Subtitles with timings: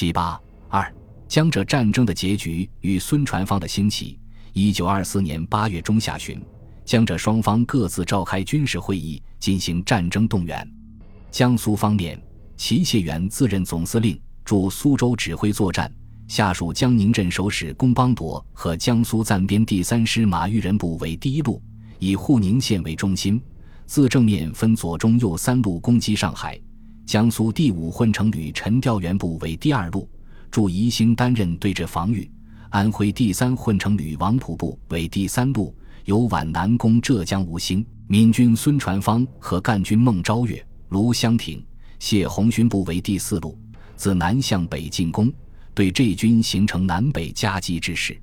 [0.00, 0.90] 七八二，
[1.28, 4.18] 江浙战争的结局与孙传芳的兴起。
[4.54, 6.42] 一九二四年八月中下旬，
[6.86, 10.66] 江浙双方各自召开军事会议，进行战争动员。
[11.30, 12.18] 江苏方面，
[12.56, 15.92] 齐燮元自任总司令，驻苏州指挥作战，
[16.28, 21.62] 下属江宁镇守使龚邦铎和江苏暂编第三师马玉仁部为第一路，
[21.98, 23.38] 以沪宁县为中心，
[23.84, 26.58] 自正面分左、中、右三路攻击上海。
[27.10, 30.08] 江苏第五混成旅陈调元部为第二路，
[30.48, 32.30] 驻宜兴担任对峙防御。
[32.68, 37.84] 安徽第三混成旅王普部为第三路，由皖南攻浙江吴兴。
[38.06, 41.60] 闽军孙传芳和赣军孟昭月、卢湘亭、
[41.98, 43.58] 谢鸿勋部为第四路，
[43.96, 45.32] 自南向北进攻，
[45.74, 48.16] 对这军形成南北夹击之势。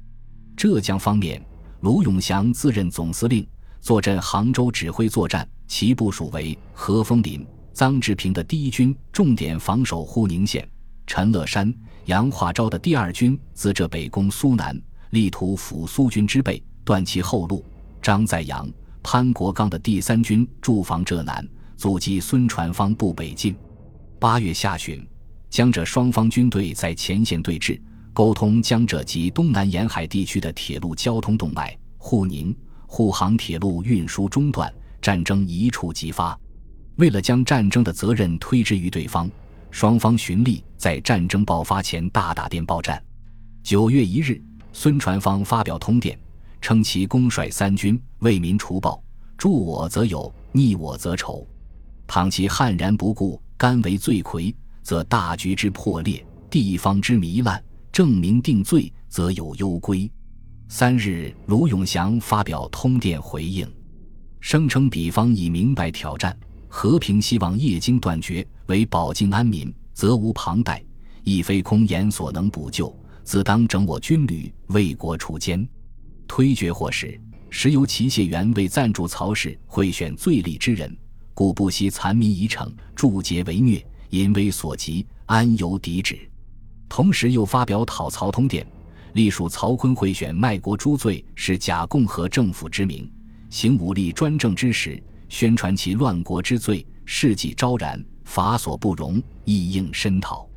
[0.55, 1.45] 浙江方面，
[1.81, 3.45] 卢永祥自任总司令，
[3.81, 7.45] 坐镇杭州指挥作战，其部署为何风林、
[7.77, 10.67] 臧志平的第一军，重点防守沪宁县。
[11.05, 11.71] 陈乐山、
[12.05, 14.75] 杨化昭的第二军自浙北攻苏南，
[15.11, 17.63] 力图抚苏军之背，断其后路。
[18.01, 18.67] 张载阳、
[19.03, 23.55] 潘国刚的第三军驻防浙南，阻击孙传芳部北进。
[24.17, 25.07] 八月下旬，
[25.47, 27.79] 江浙双方军队在前线对峙，
[28.11, 31.77] 沟通江浙及东南沿海地区的铁路交通动脉。
[31.99, 32.57] 沪宁、
[32.87, 36.35] 沪杭铁路运输中断，战争一触即发。
[36.97, 39.29] 为了将战争的责任推之于对方。
[39.69, 43.03] 双方循例在战争爆发前大打电报战。
[43.61, 46.17] 九月一日，孙传芳发表通电，
[46.61, 49.01] 称其公率三军为民除暴，
[49.37, 51.45] 助我则有，逆我则仇。
[52.07, 57.61] 倘其悍然不顾，甘为罪魁，则大局之破裂，地方之糜烂，
[57.91, 60.09] 证明定罪，则有攸归。
[60.69, 63.69] 三日，卢永祥发表通电回应，
[64.39, 66.35] 声称彼方已明白挑战。
[66.67, 70.83] 和平希望业经断绝，为保境安民，责无旁贷，
[71.23, 75.67] 亦非空言所能补救，自当整我军旅，为国除奸。
[76.27, 80.95] 推决或时，时由齐燮元为赞助曹氏，会选最力之人，
[81.33, 86.19] 故不惜残民以惩，助桀为虐，淫威所及，安由抵止？
[86.89, 88.67] 同时又发表讨曹通电，
[89.13, 93.09] 隶属曹锟会选卖国诸罪，是假共和政府之名，
[93.49, 95.01] 行武力专政之实。
[95.29, 100.47] 宣传其乱国之罪，事迹昭然，法所不容，亦应深讨。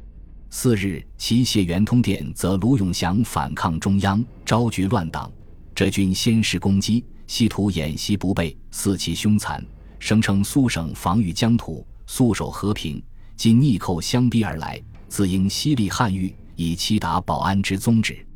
[0.48, 5.30] 次日，其谢元通电，则卢永祥反抗中央，招局乱党。
[5.74, 9.64] 这军先是攻击，企图演习不备，肆其凶残，
[9.98, 13.02] 声称苏省防御疆土，素守和平，
[13.36, 18.26] 今逆寇相逼而来，自应犀利汉御，以期达保安之宗旨。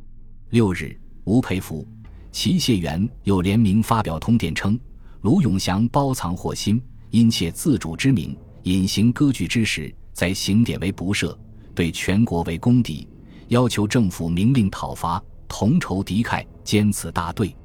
[0.51, 1.85] 六日，吴培福、
[2.31, 4.79] 齐谢元又联名发表通电称。
[5.25, 11.35] 卢永祥包藏祸心，因窃自主之名，隐行割据之时，在刑点为不赦，
[11.73, 13.09] 对全国为公敌，
[13.47, 17.55] 要求政府明令讨伐，同仇敌忾，兼此大队。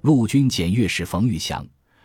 [0.00, 1.62] 陆军检阅使冯玉祥、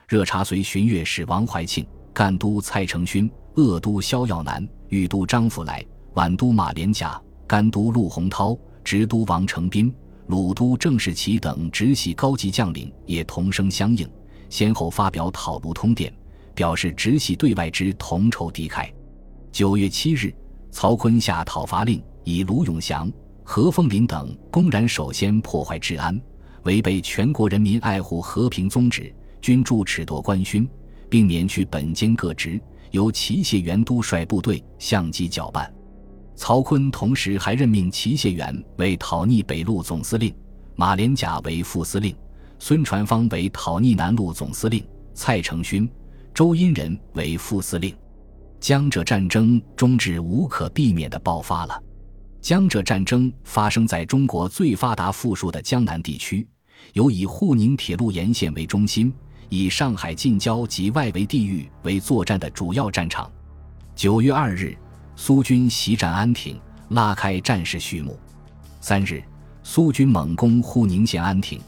[0.09, 5.81] 热察绥巡阅使王怀庆、赣督蔡成勋、鄂督萧耀南、豫督张福来、
[6.15, 9.89] 皖督马连甲、甘督陆洪涛、直督王承斌、
[10.25, 14.05] 鲁督郑士奇等直系高级将领也同声相应。
[14.49, 16.13] 先后发表讨卢通电，
[16.53, 18.89] 表示直系对外之同仇敌忾。
[19.51, 20.33] 九月七日，
[20.71, 23.11] 曹锟下讨伐令，以卢永祥、
[23.43, 26.19] 何凤林等公然首先破坏治安，
[26.63, 30.67] 违背全国人民爱护和平宗旨，均铸褫夺官勋，
[31.09, 32.59] 并免去本监各职，
[32.91, 35.73] 由齐燮元督率部队相继搅拌。
[36.35, 40.31] 曹锟同时还任命齐燮元为讨逆北路总司令，
[40.75, 42.15] 马连甲为副司令。
[42.59, 45.89] 孙传芳为讨逆南路总司令，蔡成勋、
[46.33, 47.95] 周荫人为副司令。
[48.59, 51.83] 江浙战争终至无可避免的爆发了。
[52.41, 56.47] 江浙战争发生在中国最发达富庶的江南地区，
[56.93, 59.13] 由以沪宁铁路沿线为中心，
[59.49, 63.31] 以上海近郊及外围地域为作战的主要战场。
[63.95, 64.75] 九月二日，
[65.15, 68.17] 苏军袭占安亭，拉开战事序幕。
[68.79, 69.21] 三日，
[69.61, 71.59] 苏军猛攻沪宁县安亭。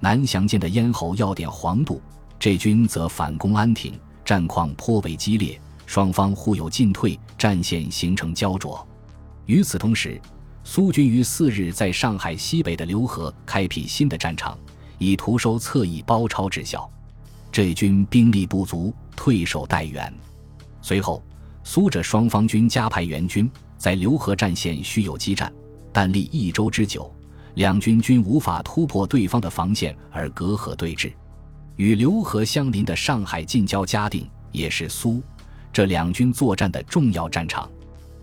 [0.00, 2.00] 南翔间的咽喉要点黄渡，
[2.38, 8.86] 这军则反攻安亭，战况颇为激烈，双方互有进退，战线形成焦灼。
[9.46, 10.20] 与此同时，
[10.62, 14.56] 苏军于四日在上海西北的浏河开辟新的战场，
[14.98, 16.88] 以图收侧翼包抄之效。
[17.50, 20.12] 这军兵力不足，退守待援。
[20.80, 21.22] 随后，
[21.64, 25.52] 苏浙双方军加派援军，在浏河战线须有激战，
[25.92, 27.12] 但历一周之久。
[27.58, 31.12] 两军均无法突破对方的防线而隔河对峙，
[31.74, 35.20] 与浏河相邻的上海近郊嘉定也是苏
[35.72, 37.68] 这两军作战的重要战场。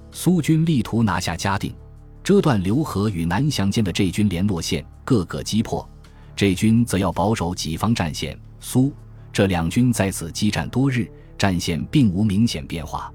[0.09, 1.75] 苏军力图拿下嘉定，
[2.23, 5.85] 遮断浏河与南翔间的这军联络线，各个击破。
[6.33, 8.39] 这军则要保守己方战线。
[8.61, 8.93] 苏
[9.33, 13.11] 这两军在此激战多日，战线并无明显变化。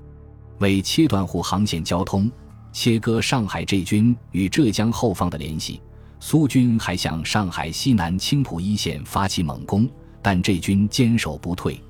[0.58, 2.30] 为切断沪航线交通，
[2.74, 5.80] 切割上海这军与浙江后方的联系，
[6.20, 9.88] 苏军还向上海西南青浦一线发起猛攻，
[10.22, 11.82] 但这军坚守不退。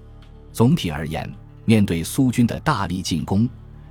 [0.52, 1.28] 总体而言，
[1.64, 3.48] 面对苏军的大力进攻，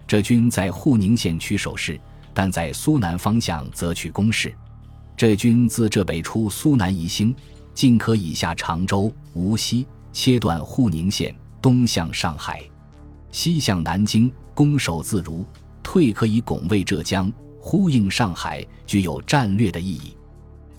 [0.08, 2.00] 这军在沪宁县取守势，
[2.34, 4.54] 但在苏南方向则取攻势。
[5.16, 7.36] 这军自浙北出苏南宜兴，
[7.74, 12.64] 进可以下常州、无锡，切断沪宁线，东向上海，
[13.32, 14.32] 西向南京。
[14.56, 15.46] 攻守自如，
[15.82, 17.32] 退可以拱卫浙江，
[17.62, 20.14] 呼应上海，具有战略的意义。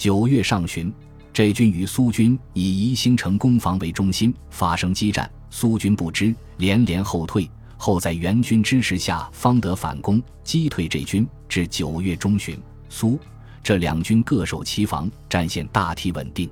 [0.00, 0.91] 九月上旬，
[1.31, 11.29] 这军与苏军以宜兴城攻防为中心发生激战，苏军不知，连连后退，后在援军支持下方得反攻，击退这军。
[11.50, 12.58] 至九月中旬，
[12.88, 13.20] 苏
[13.62, 16.49] 这两军各守其防，战线大体稳定。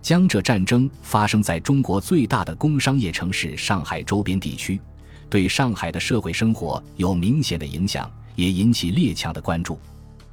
[0.00, 4.80] 江浙战争发生在中国最大的工商业城市上海周边地区。
[5.28, 9.78] 对上海的社会生活有明显的影响，也引起列强的关注。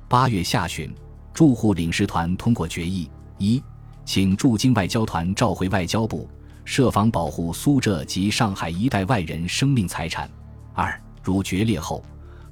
[0.08, 0.90] 八月下旬，
[1.36, 3.10] 驻沪领事团通过决议：
[3.40, 3.62] 一，
[4.06, 6.30] 请驻京外交团召回外交部，
[6.64, 10.30] 设防保护苏浙及上海一带外人生命财产；
[10.74, 12.02] 二，如决裂后，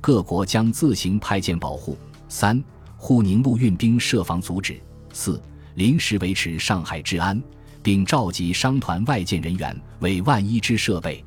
[0.01, 1.95] 各国将自行派舰保护；
[2.27, 2.61] 三，
[2.97, 4.73] 沪宁陆运兵设防阻止；
[5.13, 5.41] 四，
[5.75, 7.41] 临时维持上海治安，
[7.81, 11.23] 并召集商团外舰人员为万一之设备。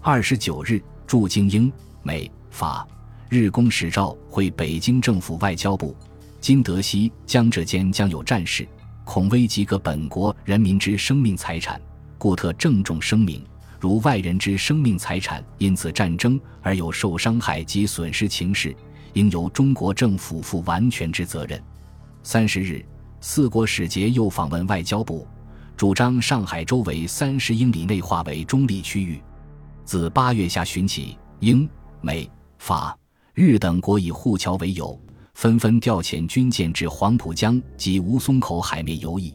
[0.00, 1.72] 二十九日，驻京英、
[2.04, 2.86] 美、法、
[3.28, 5.96] 日公使召回北京政府外交部，
[6.42, 8.66] 今德、西江浙间将有战事，
[9.04, 11.80] 恐危及各本国人民之生命财产，
[12.18, 13.40] 故特郑重声明：
[13.78, 18.74] 如外人之生命财产因此战争而有受伤害及损失情事，
[19.12, 21.62] 应由中国政府负完全之责任。
[22.24, 22.84] 三十日，
[23.20, 25.24] 四国使节又访问外交部，
[25.76, 29.22] 主张上海周围三十英里内划为中立区域。
[29.84, 32.28] 自八月下旬起，英、美、
[32.58, 32.98] 法、
[33.32, 35.00] 日等国以护侨为由，
[35.42, 39.34] 纷纷调遣军舰至黄浦江及吴淞口海面游弋。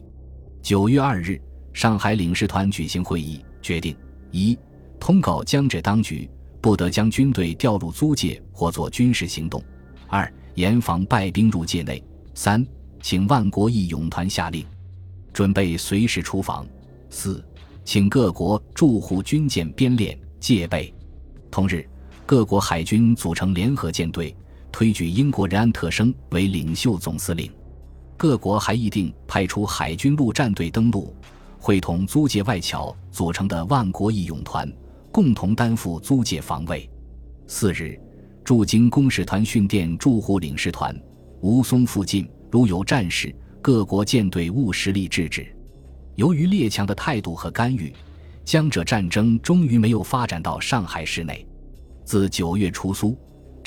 [0.62, 1.38] 九月二日，
[1.74, 3.94] 上海领事团举行会议，决定：
[4.30, 4.58] 一、
[4.98, 6.26] 通告江浙当局，
[6.62, 9.60] 不得将军队调入租界或做军事行动；
[10.06, 12.02] 二、严防败兵入界内；
[12.32, 12.66] 三、
[13.02, 14.64] 请万国义勇团下令，
[15.30, 16.64] 准备随时出防；
[17.10, 17.44] 四、
[17.84, 20.18] 请各国驻沪军舰编练。
[20.40, 20.90] 戒备。
[21.50, 21.86] 同日，
[22.24, 24.34] 各国海军组成联合舰队，
[24.70, 27.50] 推举英国人安特生为领袖总司令。
[28.16, 31.14] 各国还议定派出海军陆战队登陆，
[31.58, 34.70] 会同租界外侨组成的万国义勇团，
[35.12, 36.88] 共同担负租界防卫。
[37.46, 37.98] 四日，
[38.44, 40.94] 驻京公使团训电驻沪领事团：
[41.40, 45.46] 吴淞附近如有战事，各国舰队务实力制止。
[46.16, 47.92] 由于列强的态度和干预。
[48.44, 51.46] 江浙战争终于没有发展到上海市内。
[52.02, 53.14] 自九月初苏，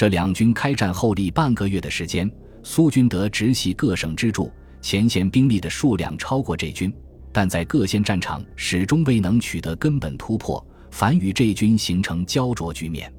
[0.01, 2.27] 这两军开战后历半个月的时间，
[2.63, 4.51] 苏军得直系各省支柱，
[4.81, 6.91] 前线兵力的数量超过这军，
[7.31, 13.13] 但在各线战场始终未能取得根本突破，反与这军形成焦灼局面。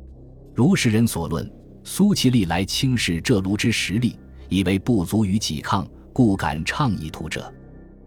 [0.57, 1.49] 如时人所论，
[1.85, 4.19] 苏其历来轻视浙卢之实力，
[4.49, 7.55] 以为不足于抵抗，故敢倡议图者。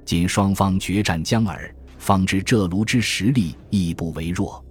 [0.04, 1.74] 今双方决战将尔。
[1.98, 4.62] 方知浙卢之实力亦不为弱。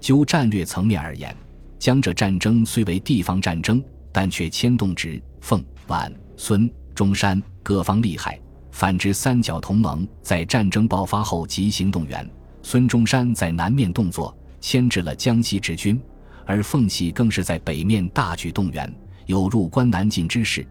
[0.00, 1.36] 就战略层面而言，
[1.82, 8.38] 江浙战争虽为地方战争，但却牵动直、奉、皖、孙、中山各方利害。
[8.70, 12.24] 反之，三角同盟在战争爆发后即行动员，
[12.62, 15.96] 孙中山在南面动作，牵制了江西之军；
[16.46, 18.88] 而奉系更是在北面大举动员，
[19.26, 20.64] 有入关南进之势。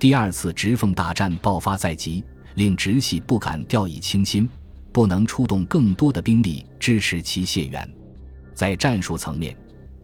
[0.00, 2.24] 第二次直奉大战爆发在即，
[2.56, 4.48] 令直系不敢掉以轻心。
[4.90, 7.88] 不能出动更多的兵力支持其谢援，
[8.52, 9.56] 在战术层面，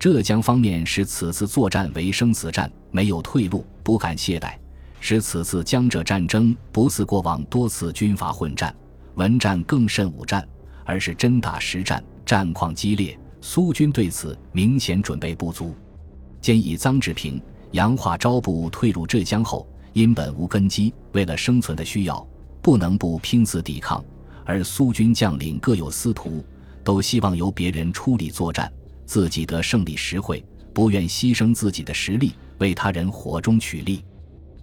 [0.02, 4.54] 浙江方面使此次作战为生死战，没有退路，不敢懈怠，
[4.98, 8.74] 使此次江浙战争不似过往多次军阀混战、
[9.14, 10.44] 文战更甚武战，
[10.84, 13.16] 而是真打实战，战况激烈。
[13.40, 15.72] 苏军对此明显准备不足，
[16.40, 17.40] 兼以臧志平、
[17.70, 22.26] 杨化招部退入浙江后，因本无根基，为了生存的需要，
[22.60, 24.04] 不能不拼死抵抗。
[24.44, 26.44] 而苏军将领各有司徒，
[26.82, 28.68] 都希望由别人出力作战，
[29.04, 34.04] 自己得胜利实惠，不愿牺牲自己的实力为他人火中取栗。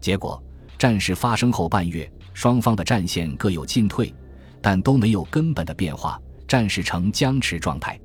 [0.02, 0.42] 结果，
[0.78, 4.14] 战事发生后半月，双方的战线各有进退，
[4.62, 8.00] 但都没有根本的变化，战事呈僵持状态。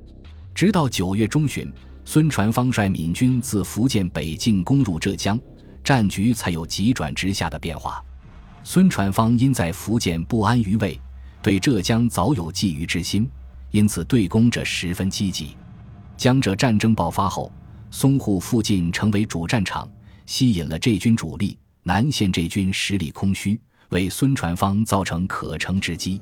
[0.53, 1.71] 直到九月中旬，
[2.03, 5.39] 孙传芳率闽军自福建北进攻入浙江，
[5.83, 8.03] 战局才有急转直下的变化。
[8.63, 10.99] 孙传芳因在福建不安于位，
[11.41, 13.29] 对浙江早有觊觎之心，
[13.71, 15.55] 因此对攻者十分积极。
[16.17, 17.51] 江浙战争爆发后，
[17.91, 19.89] 淞沪附近成为主战场，
[20.25, 21.57] 吸引了这军主力。
[21.83, 26.19] 南线这军实力空虚，为孙传芳造成可乘之机。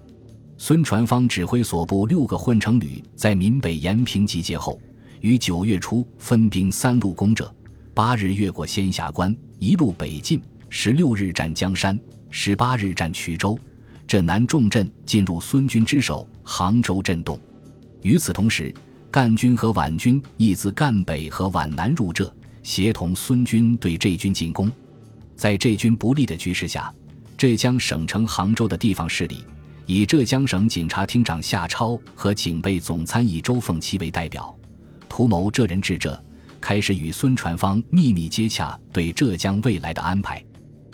[0.57, 4.79] 孙传芳指挥所部六个混成旅在闽北延平集结后，
[5.21, 7.49] 于九月初分兵三路攻浙，
[7.93, 11.97] 八日越过仙霞关，一路北进，十六日占江山，
[12.29, 13.57] 十八日占衢州，
[14.05, 17.39] 镇南重镇进入孙军之手，杭州震动。
[18.01, 18.73] 与此同时，
[19.13, 24.71] 赣军和皖军亦自赣北和皖南入浙，协同孙军对这军进攻。
[25.35, 26.91] 在这军不利的局势下，
[27.37, 29.43] 浙江省城杭州的地方势力，
[29.85, 34.51] 以浙江省警察厅长夏超和警备总参议周凤岐为代表，
[35.07, 36.19] 图谋浙人治浙，
[36.59, 40.43] 开始与孙传芳秘密接洽对浙江未来的安排。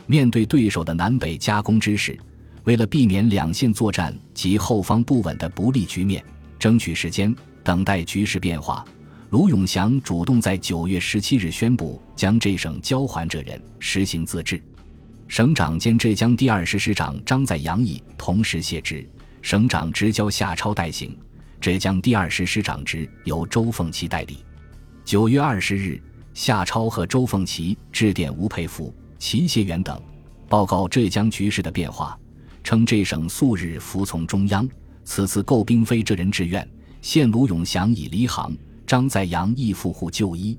[0.07, 2.19] 面对对手的南北夹攻之势，
[2.65, 6.21] 为了避免两线作战及后方不稳的不利局面，
[6.59, 7.33] 争取时间，
[7.69, 8.83] 等待局势变化。
[9.29, 14.59] 卢永祥主动在九月十七日宣布将这省交还浙人，实行自治。
[15.27, 19.07] 省长兼浙江第二师师长张载阳已同时卸职，
[19.43, 21.15] 省长直交夏超代行，
[21.61, 24.43] 浙江第二师师长职由周凤岐代理。
[25.05, 26.01] 九月二十日，
[26.33, 30.01] 夏超和周凤岐致电吴佩孚、齐燮元等，
[30.47, 32.17] 报告浙江局势的变化，
[32.63, 34.67] 称这省素日服从中央，
[35.03, 36.67] 此次购兵非浙人志愿，
[37.01, 38.57] 现卢永祥已离行。
[38.87, 40.57] 张载阳亦赴沪就医，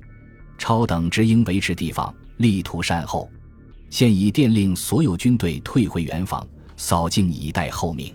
[0.56, 3.28] 超等只应维持地方，力图善后。
[3.88, 8.14] 现已电令所有军队退回原防，扫净以待候命。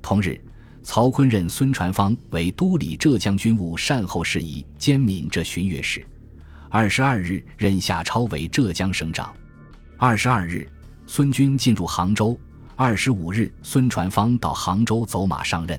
[0.00, 0.40] 同日，
[0.82, 6.02] 曹锟任孙传芳为都理浙江军务善后事宜兼闽浙巡阅使。
[6.70, 9.30] 二十二日，任夏超为浙江省长。
[9.98, 10.66] 二十二日，
[11.06, 12.34] 孙军进入杭州。
[12.74, 15.78] 二十五日，孙传芳到杭州走马上任。